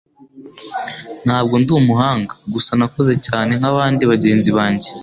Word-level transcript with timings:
Ntabwo 1.25 1.53
ndi 1.61 1.71
umuhanga; 1.81 2.33
Gusa 2.53 2.71
nakoze 2.79 3.13
cyane 3.27 3.51
nk'abandi 3.59 4.01
bagenzi 4.11 4.49
banjye, 4.57 4.89